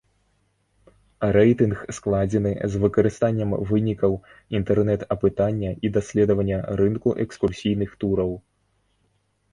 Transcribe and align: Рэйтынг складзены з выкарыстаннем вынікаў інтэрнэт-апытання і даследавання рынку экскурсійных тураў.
Рэйтынг 1.35 1.83
складзены 1.97 2.53
з 2.75 2.81
выкарыстаннем 2.85 3.51
вынікаў 3.73 4.17
інтэрнэт-апытання 4.61 5.71
і 5.89 5.93
даследавання 5.99 6.57
рынку 6.81 7.09
экскурсійных 7.27 7.89
тураў. 8.03 8.31